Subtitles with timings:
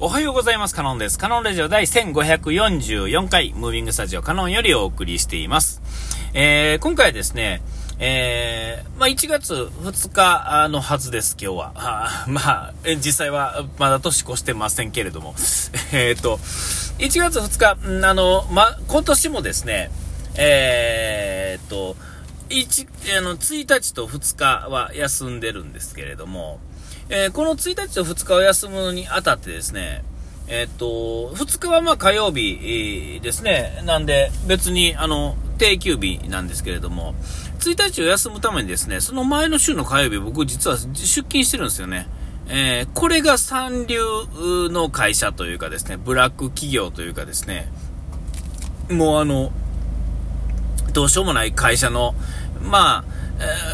[0.00, 0.76] おはようございます。
[0.76, 1.18] カノンです。
[1.18, 5.82] カノンラジオ第1544回、ムービングスタジオカノンよりお送りしています。
[6.34, 7.62] えー、今回はですね、
[7.98, 11.72] えー、まあ、1月2日のはずです、今日は。
[11.74, 12.74] あまあ、
[13.04, 15.34] 実際はまだ年越してませんけれども。
[15.92, 16.36] えっと、
[16.98, 19.90] 1月2日、あの、ま、今年もですね、
[20.36, 21.96] えー、っと、
[22.50, 26.60] 1、あの、1日と2日は休んでるんですけれども、
[27.10, 30.04] えー、この1日と2日を休むにあたってですね、
[30.46, 33.82] えー、っと、2日はまあ火曜日ですね。
[33.84, 37.14] なんで、別に、あの、定休日なんですけれども、
[37.60, 42.06] 1日を休むためにですね、その前の週の火曜日、僕実は出勤してるんですよね。
[42.50, 43.98] えー、これが三流
[44.70, 47.70] の会社というかですね、ブラック企業というかですね、
[48.90, 49.52] もうあの、
[50.92, 52.14] どうしようもない会社の、
[52.62, 53.04] まあ、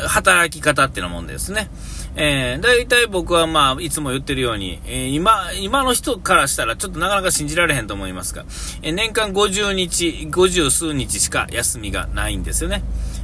[0.03, 1.71] えー、働き方っていうもんですね。
[2.17, 8.45] えー、大体僕はまあ、いつも言ってるように、えー、今、今の人からしたらちょっとなかなか信じられへんと思いますが、
[8.83, 12.83] えー、年間50日、50数日しか休みがないんですよね。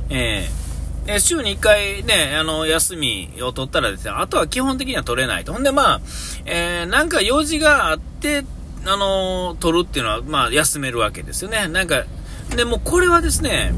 [0.09, 5.53] えー、週に1回ね、あの、休みを取ったらですね、あとは基本的には取れないと。
[5.53, 6.01] ほんでまあ、
[6.47, 8.45] え、なんか用事があって、
[8.87, 11.69] あの取るっていうのは、まあ、休めるわけですよね。
[11.69, 12.05] なんか、
[12.57, 13.73] でもこれはですね、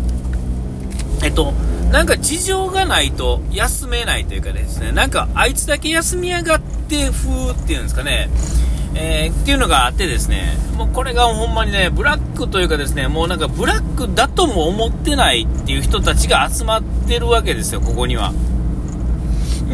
[1.22, 1.52] えっと、
[1.92, 8.30] なんか事情がないと休めないというかですね、なんかあいつだけ休みやがって風っていうんですかね、
[8.94, 18.32] えー、っていうのがあってですね、もうこれがほんまにね、ブラックというかですね、もうなんかブラックだとも思ってないっていう人たちが集まってるわけですよ、ここには。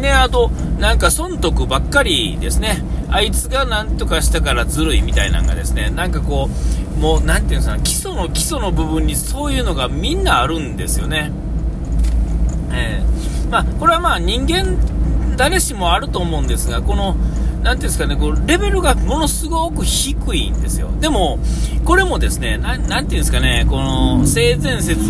[0.01, 2.83] で、あと、なんか損得ばっかりですね。
[3.09, 6.49] あいつが何とかしたからずるいみたいなのがですね、なんかこ
[6.97, 11.31] う、もう、なんていうんですか、基礎の基礎の部分にそういうのがみんなあるんですよね。
[12.71, 14.77] えー、まあ、これはまあ人間、
[15.37, 17.15] 誰しもあると思うんですが、この、
[17.63, 20.89] なんていうんですかね、こうレベルがものすごく低いんですよ。
[20.99, 21.39] でも、
[21.83, 25.01] これもですね、なんていうんですかね、この性善説、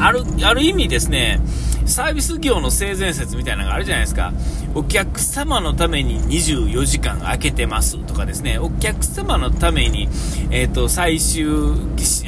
[0.00, 1.40] ある、ある意味ですね、
[1.86, 4.32] サービス業の性善説みたいなのがあるじゃないですか。
[4.74, 10.08] お客様のために24時間空けてますとかですね、お客様のために、
[10.50, 11.46] えっ、ー、と、最終、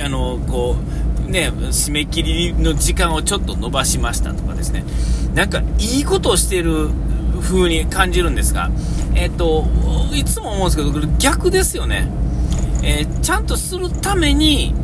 [0.02, 4.84] あの、こう、ね、締め切りの時間をちょっと伸ばしましたとかですね、
[5.34, 6.90] なんかいいことをしてる
[7.40, 8.70] 風に感じるんですが、
[9.14, 9.66] えっ、ー、と、
[10.14, 12.08] いつも思うんですけど、これ逆ですよね。
[12.82, 14.74] えー、ちゃんとするために、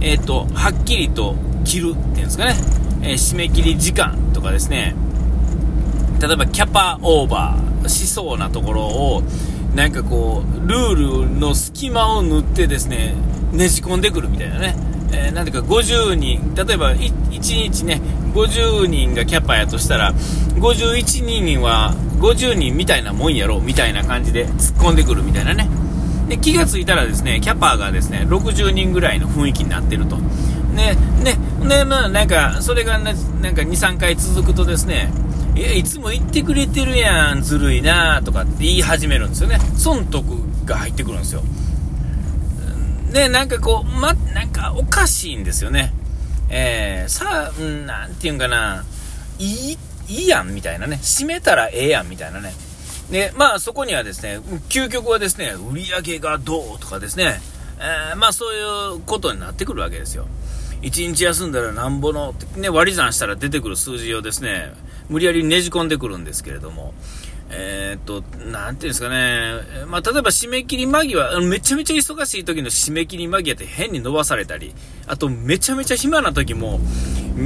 [0.00, 2.54] えっ、ー、と、はっきりと切るっていうんですかね、
[3.02, 4.94] え締め切り時間とかですね、
[6.20, 9.22] 例えばキャパオーバーしそうなところを、
[9.74, 13.14] なんかこう、ルールの隙間を縫ってですね、
[13.52, 14.93] ねじ込んでくるみたいなね。
[15.12, 18.00] えー、なんていうか50人、例えば1日ね、
[18.34, 20.12] 50人がキャパやとしたら、
[20.56, 25.68] 51人は50人みたいなもんやろ、みたいな感じで突っ込んでくるみたいなね。
[26.28, 30.16] で、気がついたらですね、キャパがですね、60人ぐらいの雰囲気になってると。
[30.16, 35.12] ね、ね、ね、まあなんか、それがね、なんか2、3回続くとですね、
[35.54, 39.58] いや、いつも言ってくれてるやん、ずるいなとかって言い始めるんですよね。
[39.76, 40.24] 損得
[40.64, 41.42] が入ってくるんですよ。
[43.14, 45.94] ね、なんかこう、ま、なんかおかしいんですよね。
[46.50, 48.84] えー、さあ、んなんていうんかな、
[49.38, 52.52] いい、いいやんみたいなね、閉めたらええやんみたいなね。
[53.12, 57.40] で、まあそこにはですね、究極はですね、売り上げがどうとかですね、
[57.78, 60.26] えー、まあそういうことになってくるわけですよ。
[60.82, 64.72] 1日休んだらなんぼの、ね、割り算したら出てくる数字をですね、
[65.08, 66.94] 無理やりねじ込んでくるんですけれども、
[67.56, 74.74] えー、っと、なんていうんですかね、まあ、例えば締め切り間際、めちゃめちゃ忙しい時の締め切り間際って変に伸ばされたり、
[75.06, 76.80] あとめちゃめちゃ暇な時も、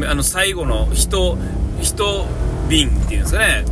[0.09, 1.37] あの、最後の人、
[1.83, 2.27] 人
[2.69, 3.65] 便っていうんですかね、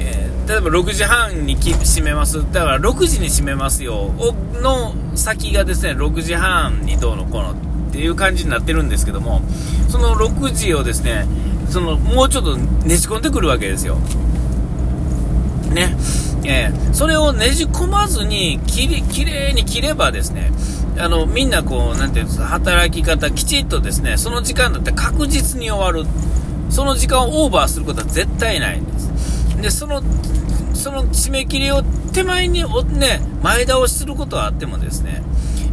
[0.00, 2.38] えー、例えば6時半に閉めます。
[2.52, 4.12] だから6時に閉めますよ。
[4.54, 9.42] の先がですね、6時半にどうのこうのっていう感じになってるんですけども、
[9.88, 11.26] その6時をですね、
[11.68, 13.98] その、もうちょっとねじ込んでくるわけですよ。
[15.72, 15.96] ね、
[16.44, 20.50] えー、それをねじ込まずにきれきれいに切ればですね
[20.98, 26.08] あのみんなこうなんていうんですか働き方きちっとですねその時間だって確実に終わる
[26.70, 30.02] その時間をオーバーすることは絶対ないんですでその
[30.74, 31.82] その締め切りを
[32.12, 35.22] 手前にね前倒しすることはあってもですね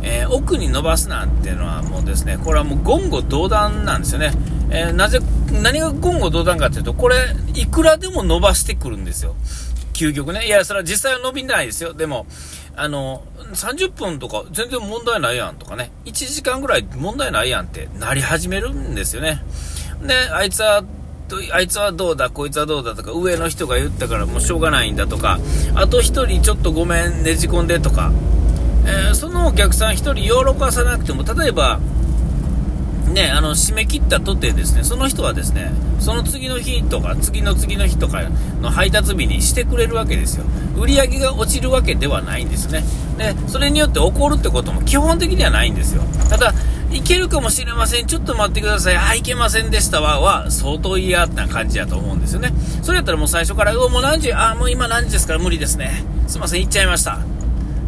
[0.05, 4.31] えー、奥に伸ばすなんていうのはもうですね、これはもう言語道断なんですよね。
[4.69, 5.19] えー、なぜ、
[5.63, 7.15] 何が言語道断かっていうと、これ、
[7.55, 9.35] いくらでも伸ばしてくるんですよ。
[9.95, 10.45] 究極ね。
[10.45, 11.93] いや、それは実際は伸びないですよ。
[11.93, 12.27] でも、
[12.75, 19.41] あの、30分とか全然問題ないやんとかね、1時間ぐらい問題ないやんってなり始めるんですよね。
[20.05, 20.83] で、あいつは、
[21.51, 25.39] あいつはどうだ、こいつはどうだとか、上の人が言ったからもうしょうがないんだとか、
[25.73, 28.11] あと1人ちょっとごめん、ねじ込んでとか、
[28.85, 31.79] えー、そのお客さん1人喜ばさなくても、例えば、
[33.15, 35.71] ね、あの締め切ったとてですね、その人はですね、
[36.01, 38.21] その次の日とか、次の次の日とか
[38.61, 40.43] の配達日にしてくれるわけですよ。
[40.77, 42.83] 売り上げが落ちるわけではないんですね。
[43.17, 46.03] で、それによって起こるってことも基本的にはないんですよ。
[46.29, 46.53] ただ、
[46.91, 48.05] いけるかもしれません。
[48.05, 48.97] ちょっと待ってください。
[48.97, 50.19] あ、いけませんでしたわ。
[50.19, 52.51] は、相当嫌な感じやと思うんですよね。
[52.83, 55.33] それやったらもう最初から、う、もう何時、あ、もう今何時ですか？
[55.33, 56.03] ら無理ですね。
[56.27, 57.19] すいません、行っちゃいました。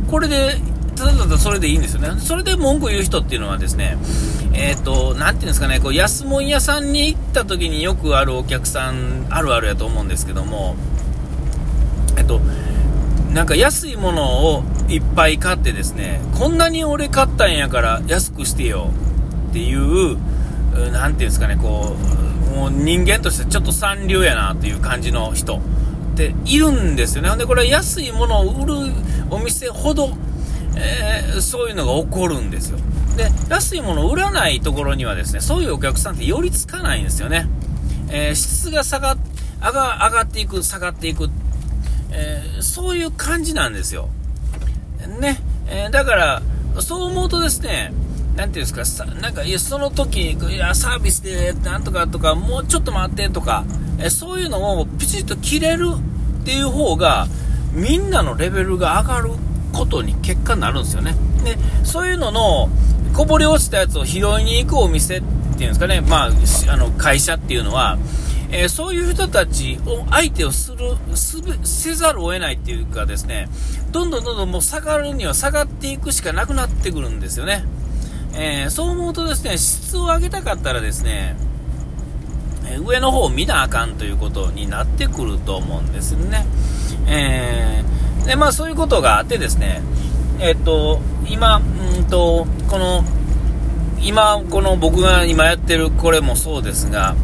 [0.10, 0.56] これで、
[0.98, 2.20] ただただそれでいいんですよね。
[2.20, 3.98] それで文句言う人っていうのはですね、
[4.54, 10.76] えっ、ー、と、なんていうんですかね、こう、安物屋さんに行った時によくあるお客さん、あるあるやと思うんですけども、
[12.18, 12.42] えっと、
[13.32, 18.90] なんか安いものをいっぱい買ってですね、こんなに俺買ったんやから安くしてよ
[19.50, 20.18] っていう、
[20.92, 21.96] なんていうんですかね、こ
[22.54, 25.60] う、もう人間としてちょっと三流やなっていう感じの人っ
[26.18, 27.30] ているんですよね。
[27.30, 28.92] ほんで、これは安いものを売る
[29.30, 30.18] お店ほど、
[30.80, 32.80] えー、そういうのが起こるんですよ。
[33.16, 37.48] で、安いものを売らないところにはですね、そういうお客さんって寄りつかないんですよね。
[38.10, 39.18] えー、質が下が
[39.62, 41.30] 上が上がっていく、下がっていく、
[42.12, 44.10] えー、そういう感じなんですよ。
[45.20, 45.40] ね。
[45.68, 46.42] え、だから、
[46.80, 47.92] そう思うとですね、
[48.36, 53.66] なんていうんですか、なんか、その時、いや、サービスで、なんとかとか、もうちょっと待ってとか、
[54.00, 55.90] えそういうのをピチッと切れる
[56.42, 57.28] っていう方が、
[57.74, 59.32] みんなのレベルが上がる
[59.74, 61.16] ことに結果になるんですよね。
[61.44, 62.70] で、そういうのの、
[63.14, 66.30] こぼれ落ちたやつを拾いに行くお店っていうんですかね、まあ、
[66.70, 67.98] あの、会社っていうのは、
[68.50, 70.78] えー、そういう人たちを相手をする
[71.64, 73.50] せざるを得ないっていうかですね
[73.92, 77.66] どんどんどんどんもう下がるには下がっていくしかなくなってくるんですよね、
[78.36, 81.36] えー、そう思うとですね質を上げたかったらですね
[82.86, 86.46] 上の方を見なあかんということになってくると思うんですよね、
[87.08, 87.97] えー、
[88.28, 89.82] でまあそういうことがあってですね
[90.40, 93.04] えっ、と今うんとこの
[94.00, 97.16] 今この僕が今やってるこれもそうですが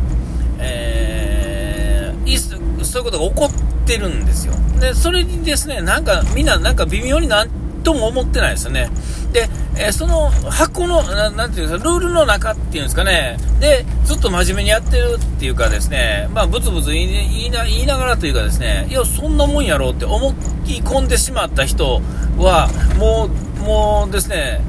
[0.60, 4.54] えー、そういうことが起こってるんですよ。
[4.80, 7.50] で、それにですね、なんかみんななんか微妙になん
[7.84, 8.90] とも思ってないですよね。
[9.32, 17.04] で、え、その箱のな、ていうんですか、ルールの中っていうんですかね、で、ずっと真面目にやってるっていうかですね、まあ、ブツブツ言
[17.46, 20.32] いな言いながらというかですね、いや、そんなもんやろうって思
[20.66, 22.02] い込んでしまった人
[22.38, 24.62] は、もう、もうですね、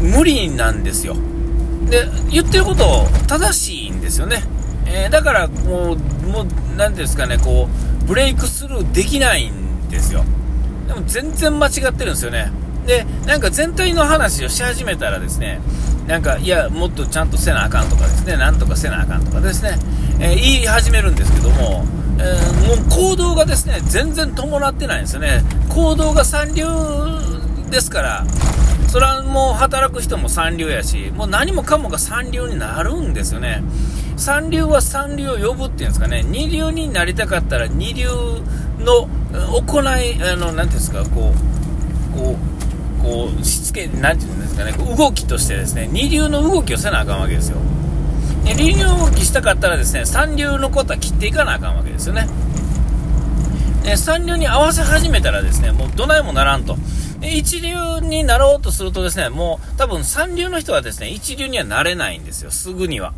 [0.00, 1.16] 無理なんですよ。
[1.88, 4.42] で、言ってること正しいんですよね。
[4.86, 7.68] えー、だからもう、もう、なんですかね、こ
[8.02, 10.24] う、ブレイクスルーできないんですよ。
[10.86, 12.50] でも全然間違ってるんですよね。
[12.86, 15.60] で、なんか全体の話をし始めたらですね、
[16.06, 19.76] なんか、いや、もっとちゃんとせなあかんとかですね、なんとかせなあかんとかですね、
[20.20, 21.84] えー、言い始めるんですけども、
[22.18, 25.42] えー、もう行動がですね、全然伴ってないんですよね。
[25.68, 26.64] 行動が三流
[27.70, 28.24] ですから、
[28.88, 33.62] それはもう働く人も三流やし、もう何もかもが三流になるんですよね。
[34.16, 38.08] 三流は三流を呼ぶっていうんですかね、二流になりたかったら二流
[38.78, 39.08] の
[39.52, 41.32] 行い、あの、なんていうんですか、こ
[42.14, 42.36] う、こ
[43.00, 47.58] う、こう、しつけ、なんていうんですかね、動きとしてですね、二流の動きをせなあかんわけですよ。
[48.44, 52.28] 二流の動きしたかったらですね、三流のことは切っていかなあかんわけですよね。
[53.82, 56.76] で三流に合わせ始めたらですね、もうどないもならんと。
[57.22, 63.12] 一流になろうとするとですね、もう多分三流の人はですね、一流にはなれないんですよ、すぐには。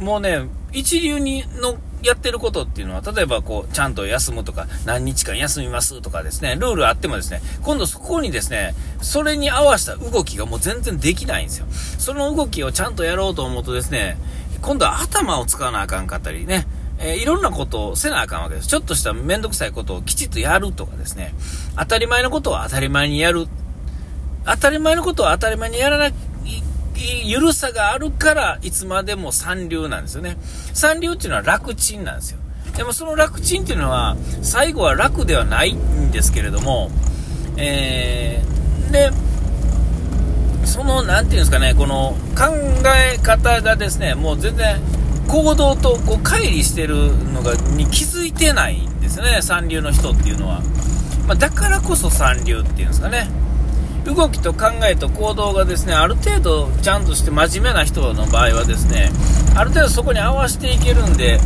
[0.00, 11.66] もうね、一流にのやってることっていうのは、例えばこう、ちゃんと休むとか、何日間休みますとかですね、ルールあってもですね、今度そこにですね、それに合わせた動きがもう全然できないんですよ。
[11.98, 14.16] その動きをちゃんとやろうと思うとですね、
[14.62, 16.66] 今度は頭を使わなあかんかったりね、
[16.98, 18.68] えー、いろんなことをせなあかんわけです。
[18.68, 21.34] ちょっとしためんどくさいことをきちっとやるとかですね、
[21.76, 23.46] 当たり前のことを当たり前にやる。
[24.46, 26.29] 当たり前のことを当たり前にやらなきゃ
[26.96, 30.36] ゆるさがあるから、いつまでも三流なんですよね。
[30.74, 32.38] 三流っていうのは楽ちんなんですよ。
[32.76, 36.90] でもその楽ちんっていうのは、最後は楽ではないんですけれども、
[37.56, 39.10] えー、で、
[40.64, 42.54] その、なんていうんですかね、この考
[42.96, 44.80] え方がですね、もう全然、
[45.28, 50.60] 行動とこう乖離してるのが、に気づいてないんですね、三流の人っていうのは。
[51.26, 53.28] まあ、だからこそ三流っていうんですかね。
[54.04, 59.10] 動きと考えと行動がですねある程度ちゃんとして真面目な人の場合はですね
[59.56, 61.38] ある程度そこに合わせていけるんで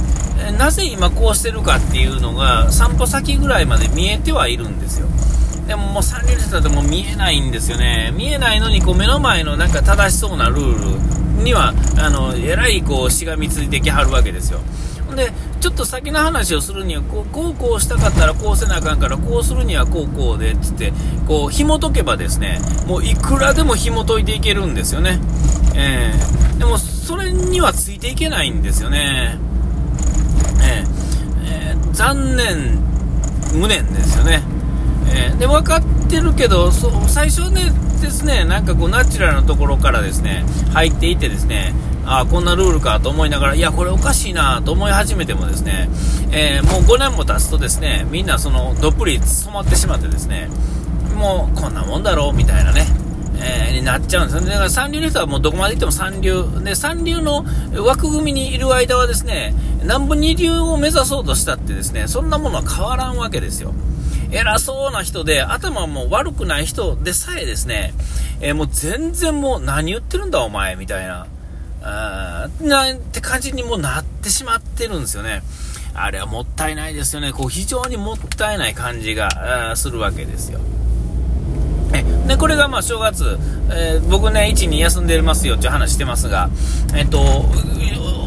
[0.58, 5.08] なぜ今こうしてるかっていうのが散歩先ぐらいまで見えてはいるんですよ。
[5.66, 8.12] でももう3人してたらもう見えないんですよね。
[8.14, 14.60] 見えないのにこう目の前のなんか正しそうなルールにはあのえらいこうしがみついてきはるわけですよ。
[15.14, 20.92] で、ちょっと先の話をするには、こう、こうこうしたかったらこうせなあかんから、こうするにはこうこうでっ、つって、
[21.26, 25.20] こう、紐解けばですね、もういくらでも紐解いていけるんですよね。
[25.74, 29.38] えー、でも、それにはついていけないんですよね。
[30.62, 32.78] えー、えー、残念、
[33.54, 34.42] 無念ですよね。
[35.08, 41.72] えー、で、分かってるけど、そ最初ね、ですね、なんかこう、ナチュラルなところからですね、入っていてですね、
[42.06, 45.88] ああ、こんなルールかと思いながら、いや、これおかしいなと思い始めてもですね、
[46.32, 50.48] えー、もう5年も経つとですね、みんなその、どっぷり染まってしまってですね、
[51.14, 52.86] もうこんなもんだろうみたいなね、
[53.36, 54.48] えー、になっちゃうんですよね。
[54.48, 56.44] だから三流の人はもうどこまで行っても三流。
[56.62, 57.44] で、三流の
[57.84, 63.72] 枠組みにいる間はですね、南部二流を目指そうとしたってですね、そんなものは変わらんわけですよ。
[64.30, 67.94] 偉そうな人で、頭も悪くない人でさえですね、
[68.40, 71.26] えー、もう全然もう何言ってるんだお前、みたいな。
[71.86, 75.42] あなんて感じにもなってしまってるんですよね。
[75.94, 77.32] あれはもったいないですよね。
[77.32, 80.60] こう非常にもったいない感じがするわけですよ。
[82.26, 83.38] で、これがまあ正月、
[83.70, 86.48] えー、僕ね、1、2休んでますよっていう話してますが、
[86.96, 87.20] えっと、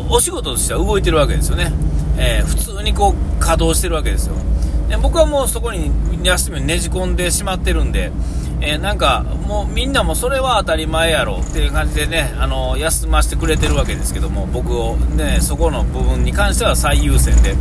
[0.09, 1.73] お仕事としては動いてるわけですよね。
[2.17, 4.35] えー、普通にこう稼働してるわけですよ。
[4.87, 5.91] で僕はもうそこに
[6.23, 8.11] 休みをねじ込んでしまってるんで、
[8.59, 17.55] えー、なんかもうみんなもそれは当たり前やろっていう感じでね、あの休ませてくれてるわけですけども、僕をね、そこの部分に関しては最優先で、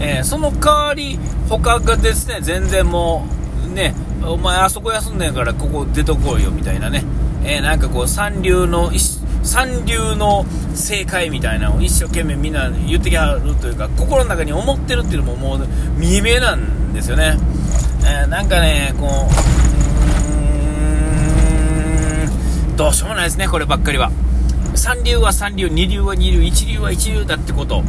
[0.00, 3.26] えー、その代わり、他がですね、全然も
[3.70, 7.04] う、ね、お前あそこ休んでんからここ出とこうよみたいなね、
[7.44, 8.90] えー、なんかこう三流の、
[9.42, 17.38] 三流の正解みたいなのを一生懸命みんな言ってきはるというか、心の中に思ってるっていうのももう見え見えなんですよね。
[18.04, 19.59] え、なんかね、こう、
[22.80, 24.10] どうしようもないですね、こればっかりは。
[24.74, 27.84] 三流は三流、二流は二流、一流は一流だってこと、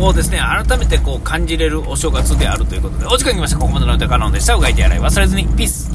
[0.00, 3.58] をですね、改めてこう感じれるお正月であるということで、お時間来ました。
[3.58, 4.54] ここまでの歌カノンでした。
[4.54, 5.46] うがいて洗い忘れずに。
[5.46, 5.92] ピース。